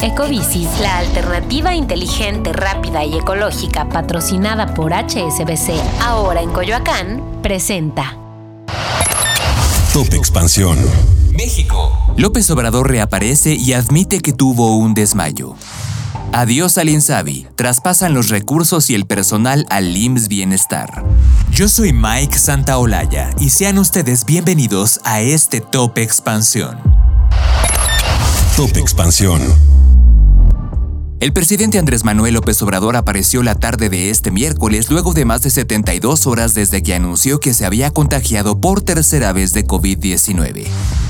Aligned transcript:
Ecobici, 0.00 0.68
la 0.80 0.98
alternativa 0.98 1.74
inteligente, 1.74 2.52
rápida 2.52 3.04
y 3.04 3.16
ecológica 3.16 3.88
patrocinada 3.88 4.72
por 4.74 4.92
HSBC, 4.92 5.72
ahora 6.00 6.40
en 6.40 6.50
Coyoacán, 6.52 7.20
presenta. 7.42 8.16
Top 9.92 10.14
Expansión. 10.14 10.78
México. 11.32 11.92
López 12.16 12.48
Obrador 12.50 12.88
reaparece 12.88 13.54
y 13.54 13.72
admite 13.72 14.20
que 14.20 14.32
tuvo 14.32 14.76
un 14.76 14.94
desmayo. 14.94 15.56
Adiós 16.32 16.78
al 16.78 16.90
Insabi. 16.90 17.48
Traspasan 17.56 18.14
los 18.14 18.28
recursos 18.28 18.90
y 18.90 18.94
el 18.94 19.04
personal 19.04 19.66
al 19.68 19.96
IMSS 19.96 20.28
Bienestar. 20.28 21.04
Yo 21.50 21.68
soy 21.68 21.92
Mike 21.92 22.38
Santaolalla 22.38 23.30
y 23.40 23.50
sean 23.50 23.78
ustedes 23.78 24.24
bienvenidos 24.24 25.00
a 25.02 25.20
este 25.22 25.60
Top 25.60 25.98
Expansión. 25.98 26.78
Top 28.56 28.76
Expansión. 28.76 29.40
El 31.20 31.32
presidente 31.32 31.80
Andrés 31.80 32.04
Manuel 32.04 32.34
López 32.34 32.62
Obrador 32.62 32.94
apareció 32.94 33.42
la 33.42 33.56
tarde 33.56 33.88
de 33.88 34.08
este 34.08 34.30
miércoles 34.30 34.88
luego 34.88 35.14
de 35.14 35.24
más 35.24 35.42
de 35.42 35.50
72 35.50 36.28
horas 36.28 36.54
desde 36.54 36.80
que 36.80 36.94
anunció 36.94 37.40
que 37.40 37.54
se 37.54 37.66
había 37.66 37.90
contagiado 37.90 38.60
por 38.60 38.82
tercera 38.82 39.32
vez 39.32 39.52
de 39.52 39.66
COVID-19. 39.66 40.66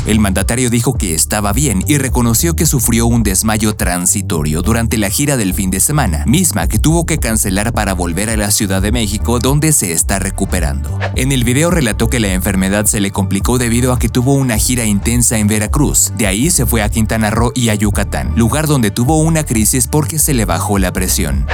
El 0.06 0.20
mandatario 0.20 0.70
dijo 0.70 0.94
que 0.94 1.14
estaba 1.14 1.52
bien 1.52 1.84
y 1.86 1.98
reconoció 1.98 2.56
que 2.56 2.64
sufrió 2.64 3.04
un 3.04 3.22
desmayo 3.22 3.76
transitorio 3.76 4.62
durante 4.62 4.96
la 4.96 5.10
gira 5.10 5.36
del 5.36 5.52
fin 5.52 5.70
de 5.70 5.80
semana, 5.80 6.24
misma 6.24 6.68
que 6.68 6.78
tuvo 6.78 7.04
que 7.04 7.18
cancelar 7.18 7.74
para 7.74 7.92
volver 7.92 8.30
a 8.30 8.36
la 8.38 8.50
Ciudad 8.50 8.80
de 8.80 8.92
México 8.92 9.40
donde 9.40 9.74
se 9.74 9.92
está 9.92 10.18
recuperando. 10.18 10.98
En 11.16 11.32
el 11.32 11.44
video 11.44 11.70
relató 11.70 12.08
que 12.08 12.20
la 12.20 12.32
enfermedad 12.32 12.86
se 12.86 13.00
le 13.00 13.10
complicó 13.10 13.58
debido 13.58 13.92
a 13.92 13.98
que 13.98 14.08
tuvo 14.08 14.32
una 14.32 14.56
gira 14.56 14.86
intensa 14.86 15.36
en 15.36 15.48
Veracruz, 15.48 16.12
de 16.16 16.27
ahí 16.27 16.48
se 16.48 16.64
fue 16.64 16.82
a 16.82 16.88
Quintana 16.88 17.28
Roo 17.28 17.52
y 17.54 17.68
a 17.68 17.74
Yucatán, 17.74 18.32
lugar 18.34 18.66
donde 18.66 18.90
tuvo 18.90 19.18
una 19.18 19.44
crisis 19.44 19.86
por 19.86 19.97
porque 19.98 20.20
se 20.20 20.32
le 20.32 20.44
bajó 20.44 20.78
la 20.78 20.92
presión. 20.92 21.44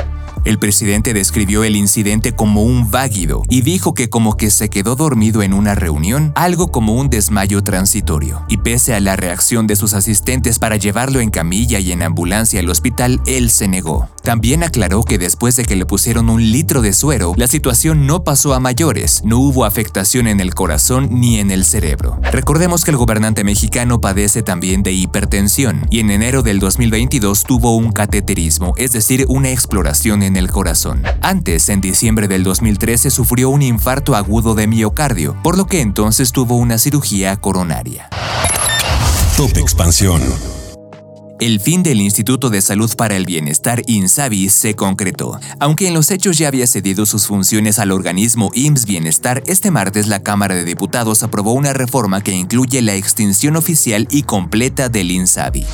El 0.45 0.59
presidente 0.59 1.15
describió 1.15 1.65
el 1.65 1.77
incidente 1.77 2.35
como 2.35 2.63
un 2.63 2.91
váguido 2.91 3.43
y 3.49 3.63
dijo 3.63 3.95
que 3.95 4.11
como 4.11 4.37
que 4.37 4.51
se 4.51 4.69
quedó 4.69 4.97
dormido 4.97 5.43
en 5.43 5.55
una 5.55 5.75
reunión, 5.75 6.31
algo 6.35 6.71
como 6.71 6.93
un 6.93 7.09
desmayo 7.09 7.65
transitorio. 7.65 8.45
Y 8.51 8.59
pese 8.59 8.93
a 8.93 9.01
la 9.01 9.17
reacción 9.17 9.67
de 9.67 9.77
sus 9.77 9.95
asistentes 9.95 10.59
para 10.59 10.77
llevarlo 10.77 11.21
en 11.21 11.31
camilla 11.31 11.79
y 11.79 11.91
en 11.91 12.03
ambulancia 12.03 12.61
al 12.61 12.69
hospital, 12.69 13.23
él 13.25 13.49
se 13.49 13.67
negó. 13.67 14.11
También 14.25 14.63
aclaró 14.63 15.03
que 15.03 15.19
después 15.19 15.55
de 15.55 15.67
que 15.67 15.77
le 15.77 15.85
pusieron 15.85 16.31
un 16.31 16.43
litro 16.43 16.81
de 16.81 16.95
suero, 16.95 17.35
la 17.37 17.47
situación 17.47 18.07
no 18.07 18.25
pasó 18.25 18.55
a 18.55 18.59
mayores, 18.59 19.21
no 19.23 19.39
hubo 19.39 19.67
afectación 19.67 20.27
en 20.27 20.41
el 20.41 20.55
corazón 20.55 21.09
ni 21.11 21.41
en 21.41 21.51
el 21.51 21.67
cerebro. 21.67 22.19
Recordemos 22.33 22.85
que 22.85 22.91
el 22.91 22.97
gobernante 22.97 23.45
mexicano 23.45 24.01
padece 24.01 24.43
también 24.43 24.83
de 24.83 24.93
hipertensión 24.93 25.87
y 25.91 26.01
en 26.01 26.11
enero 26.11 26.43
del 26.43 26.59
2022 26.59 27.43
tuvo 27.43 27.77
un 27.77 27.93
cateterismo, 27.93 28.73
es 28.79 28.93
decir, 28.93 29.27
una 29.29 29.51
exploración 29.51 30.23
en 30.23 30.37
el 30.37 30.51
corazón. 30.51 31.03
Antes, 31.21 31.69
en 31.69 31.83
diciembre 31.83 32.27
del 32.27 32.45
2013, 32.45 33.11
sufrió 33.11 33.51
un 33.51 33.61
infarto 33.61 34.17
agudo 34.17 34.55
de 34.55 34.67
miocardio, 34.67 35.37
por 35.43 35.59
lo 35.59 35.67
que 35.67 35.83
entonces 35.83 36.33
tuvo 36.33 36.57
una 36.57 36.79
cirugía 36.79 37.37
coronaria. 37.37 38.09
Top 39.37 39.55
Expansión. 39.59 40.23
El 41.41 41.59
fin 41.59 41.83
del 41.83 42.01
Instituto 42.01 42.49
de 42.49 42.63
Salud 42.63 42.95
para 42.97 43.17
el 43.17 43.27
Bienestar 43.27 43.83
INSABI 43.87 44.49
se 44.51 44.75
concretó. 44.75 45.41
Aunque 45.59 45.89
en 45.89 45.95
los 45.95 46.13
hechos 46.13 46.39
ya 46.39 46.47
había 46.47 46.67
cedido 46.67 47.07
sus 47.07 47.27
funciones 47.27 47.81
al 47.81 47.91
organismo 47.91 48.51
IMSS 48.55 48.87
Bienestar, 48.87 49.43
este 49.47 49.73
martes 49.73 50.07
la 50.07 50.23
Cámara 50.23 50.55
de 50.55 50.65
Diputados 50.65 51.25
aprobó 51.25 51.53
una 51.53 51.73
reforma 51.73 52.23
que 52.23 52.33
incluye 52.33 52.81
la 52.83 52.95
extinción 52.95 53.57
oficial 53.57 54.07
y 54.11 54.23
completa 54.23 54.89
del 54.89 55.11
INSABI. 55.11 55.67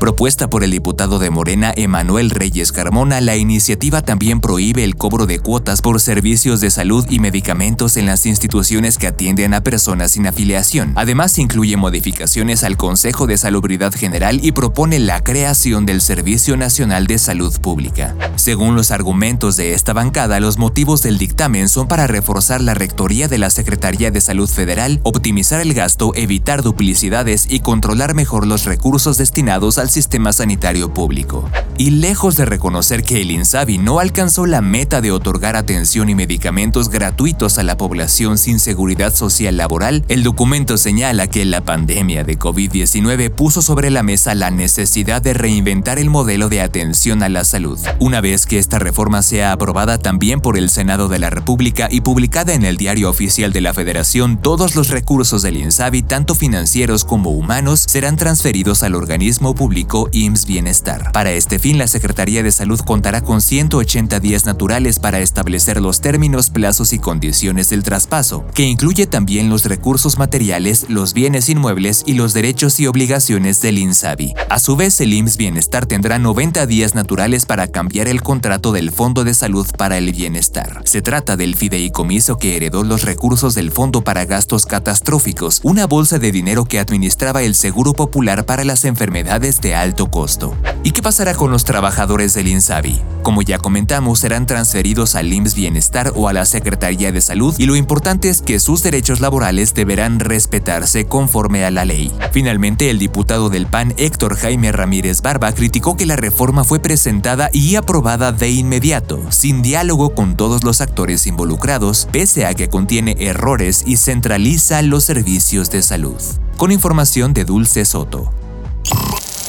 Propuesta 0.00 0.48
por 0.48 0.64
el 0.64 0.70
diputado 0.70 1.18
de 1.18 1.28
Morena 1.28 1.74
Emanuel 1.76 2.30
Reyes 2.30 2.72
Carmona, 2.72 3.20
la 3.20 3.36
iniciativa 3.36 4.00
también 4.00 4.40
prohíbe 4.40 4.82
el 4.82 4.96
cobro 4.96 5.26
de 5.26 5.40
cuotas 5.40 5.82
por 5.82 6.00
servicios 6.00 6.62
de 6.62 6.70
salud 6.70 7.04
y 7.10 7.18
medicamentos 7.18 7.98
en 7.98 8.06
las 8.06 8.24
instituciones 8.24 8.96
que 8.96 9.08
atienden 9.08 9.52
a 9.52 9.62
personas 9.62 10.12
sin 10.12 10.26
afiliación. 10.26 10.94
Además, 10.96 11.36
incluye 11.38 11.76
modificaciones 11.76 12.64
al 12.64 12.78
Consejo 12.78 13.26
de 13.26 13.36
Salubridad 13.36 13.92
General 13.92 14.40
y 14.42 14.52
propone 14.52 14.98
la 15.00 15.22
creación 15.22 15.84
del 15.84 16.00
Servicio 16.00 16.56
Nacional 16.56 17.06
de 17.06 17.18
Salud 17.18 17.54
Pública. 17.60 18.16
Según 18.36 18.76
los 18.76 18.92
argumentos 18.92 19.58
de 19.58 19.74
esta 19.74 19.92
bancada, 19.92 20.40
los 20.40 20.56
motivos 20.56 21.02
del 21.02 21.18
dictamen 21.18 21.68
son 21.68 21.88
para 21.88 22.06
reforzar 22.06 22.62
la 22.62 22.72
rectoría 22.72 23.28
de 23.28 23.36
la 23.36 23.50
Secretaría 23.50 24.10
de 24.10 24.22
Salud 24.22 24.48
Federal, 24.48 24.98
optimizar 25.02 25.60
el 25.60 25.74
gasto, 25.74 26.12
evitar 26.14 26.62
duplicidades 26.62 27.46
y 27.50 27.60
controlar 27.60 28.14
mejor 28.14 28.46
los 28.46 28.64
recursos 28.64 29.18
destinados 29.18 29.76
al 29.76 29.89
sistema 29.90 30.32
sanitario 30.32 30.94
público. 30.94 31.50
Y 31.76 31.90
lejos 31.90 32.36
de 32.36 32.44
reconocer 32.44 33.02
que 33.02 33.22
el 33.22 33.30
INSABI 33.30 33.78
no 33.78 34.00
alcanzó 34.00 34.46
la 34.46 34.60
meta 34.60 35.00
de 35.00 35.12
otorgar 35.12 35.56
atención 35.56 36.10
y 36.10 36.14
medicamentos 36.14 36.90
gratuitos 36.90 37.58
a 37.58 37.62
la 37.62 37.76
población 37.78 38.36
sin 38.36 38.60
seguridad 38.60 39.14
social 39.14 39.56
laboral, 39.56 40.04
el 40.08 40.22
documento 40.22 40.76
señala 40.76 41.26
que 41.26 41.44
la 41.44 41.62
pandemia 41.64 42.22
de 42.22 42.38
COVID-19 42.38 43.30
puso 43.30 43.62
sobre 43.62 43.90
la 43.90 44.02
mesa 44.02 44.34
la 44.34 44.50
necesidad 44.50 45.22
de 45.22 45.32
reinventar 45.32 45.98
el 45.98 46.10
modelo 46.10 46.48
de 46.48 46.60
atención 46.60 47.22
a 47.22 47.28
la 47.28 47.44
salud. 47.44 47.78
Una 47.98 48.20
vez 48.20 48.46
que 48.46 48.58
esta 48.58 48.78
reforma 48.78 49.22
sea 49.22 49.52
aprobada 49.52 49.98
también 49.98 50.40
por 50.40 50.58
el 50.58 50.70
Senado 50.70 51.08
de 51.08 51.18
la 51.18 51.30
República 51.30 51.88
y 51.90 52.02
publicada 52.02 52.52
en 52.52 52.64
el 52.64 52.76
Diario 52.76 53.10
Oficial 53.10 53.52
de 53.52 53.62
la 53.62 53.74
Federación, 53.74 54.40
todos 54.40 54.76
los 54.76 54.90
recursos 54.90 55.42
del 55.42 55.56
INSABI, 55.56 56.02
tanto 56.02 56.34
financieros 56.34 57.04
como 57.04 57.30
humanos, 57.30 57.84
serán 57.88 58.16
transferidos 58.16 58.82
al 58.82 58.94
organismo 58.94 59.54
público 59.54 59.79
IMSS 60.12 60.46
Bienestar. 60.46 61.12
Para 61.12 61.32
este 61.32 61.58
fin, 61.58 61.78
la 61.78 61.86
Secretaría 61.86 62.42
de 62.42 62.52
Salud 62.52 62.80
contará 62.80 63.20
con 63.22 63.40
180 63.40 64.20
días 64.20 64.46
naturales 64.46 64.98
para 64.98 65.20
establecer 65.20 65.80
los 65.80 66.00
términos, 66.00 66.50
plazos 66.50 66.92
y 66.92 66.98
condiciones 66.98 67.70
del 67.70 67.82
traspaso, 67.82 68.44
que 68.54 68.64
incluye 68.64 69.06
también 69.06 69.50
los 69.50 69.64
recursos 69.64 70.18
materiales, 70.18 70.86
los 70.88 71.14
bienes 71.14 71.48
inmuebles 71.48 72.02
y 72.06 72.14
los 72.14 72.32
derechos 72.32 72.80
y 72.80 72.86
obligaciones 72.86 73.60
del 73.62 73.78
INSABI. 73.78 74.34
A 74.48 74.58
su 74.58 74.76
vez, 74.76 75.00
el 75.00 75.12
IMSS 75.12 75.36
Bienestar 75.36 75.86
tendrá 75.86 76.18
90 76.18 76.66
días 76.66 76.94
naturales 76.94 77.46
para 77.46 77.68
cambiar 77.68 78.08
el 78.08 78.22
contrato 78.22 78.72
del 78.72 78.90
Fondo 78.90 79.24
de 79.24 79.34
Salud 79.34 79.66
para 79.76 79.98
el 79.98 80.12
Bienestar. 80.12 80.82
Se 80.84 81.02
trata 81.02 81.36
del 81.36 81.56
fideicomiso 81.56 82.36
que 82.36 82.56
heredó 82.56 82.84
los 82.84 83.02
recursos 83.02 83.54
del 83.54 83.70
Fondo 83.70 84.02
para 84.02 84.24
Gastos 84.24 84.66
Catastróficos, 84.66 85.60
una 85.62 85.86
bolsa 85.86 86.18
de 86.18 86.32
dinero 86.32 86.64
que 86.64 86.78
administraba 86.78 87.42
el 87.42 87.54
Seguro 87.54 87.92
Popular 87.92 88.44
para 88.44 88.64
las 88.64 88.84
enfermedades 88.84 89.60
de 89.70 89.76
alto 89.76 90.10
costo. 90.10 90.56
¿Y 90.82 90.90
qué 90.90 91.00
pasará 91.00 91.32
con 91.34 91.52
los 91.52 91.62
trabajadores 91.62 92.34
del 92.34 92.48
INSABI? 92.48 93.00
Como 93.22 93.40
ya 93.40 93.58
comentamos, 93.58 94.18
serán 94.18 94.44
transferidos 94.44 95.14
al 95.14 95.32
IMSS 95.32 95.54
Bienestar 95.54 96.12
o 96.16 96.26
a 96.26 96.32
la 96.32 96.44
Secretaría 96.44 97.12
de 97.12 97.20
Salud 97.20 97.54
y 97.56 97.66
lo 97.66 97.76
importante 97.76 98.30
es 98.30 98.42
que 98.42 98.58
sus 98.58 98.82
derechos 98.82 99.20
laborales 99.20 99.72
deberán 99.72 100.18
respetarse 100.18 101.06
conforme 101.06 101.64
a 101.64 101.70
la 101.70 101.84
ley. 101.84 102.10
Finalmente, 102.32 102.90
el 102.90 102.98
diputado 102.98 103.48
del 103.48 103.66
PAN 103.66 103.94
Héctor 103.96 104.36
Jaime 104.36 104.72
Ramírez 104.72 105.22
Barba 105.22 105.52
criticó 105.52 105.96
que 105.96 106.06
la 106.06 106.16
reforma 106.16 106.64
fue 106.64 106.80
presentada 106.80 107.48
y 107.52 107.76
aprobada 107.76 108.32
de 108.32 108.50
inmediato, 108.50 109.20
sin 109.30 109.62
diálogo 109.62 110.16
con 110.16 110.36
todos 110.36 110.64
los 110.64 110.80
actores 110.80 111.28
involucrados, 111.28 112.08
pese 112.10 112.44
a 112.44 112.54
que 112.54 112.68
contiene 112.68 113.14
errores 113.20 113.84
y 113.86 113.98
centraliza 113.98 114.82
los 114.82 115.04
servicios 115.04 115.70
de 115.70 115.82
salud. 115.82 116.20
Con 116.56 116.72
información 116.72 117.34
de 117.34 117.44
Dulce 117.44 117.84
Soto. 117.84 118.32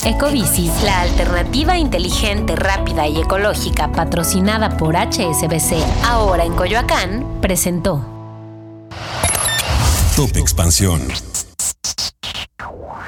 Ecobici, 0.03 0.71
la 0.83 1.01
alternativa 1.01 1.77
inteligente, 1.77 2.55
rápida 2.55 3.07
y 3.07 3.19
ecológica 3.21 3.91
patrocinada 3.91 4.75
por 4.75 4.95
HSBC, 4.95 5.75
ahora 6.03 6.43
en 6.43 6.53
Coyoacán, 6.55 7.39
presentó. 7.39 8.03
Top 10.15 10.35
Expansión. 10.37 11.01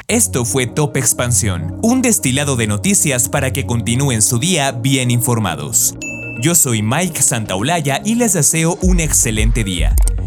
Esto 0.08 0.46
fue 0.46 0.68
Top 0.68 0.96
Expansión, 0.96 1.80
un 1.82 2.04
destilado 2.04 2.56
de 2.56 2.68
noticias 2.68 3.28
para 3.28 3.52
que 3.52 3.66
continúen 3.66 4.22
su 4.22 4.38
día 4.38 4.72
bien 4.72 5.10
informados. 5.10 5.96
Yo 6.44 6.54
soy 6.54 6.84
Mike 6.84 7.24
Santaolalla 7.24 8.02
y 8.06 8.16
les 8.16 8.34
deseo 8.34 8.78
un 8.82 9.00
excelente 9.00 9.64
día. 9.64 9.96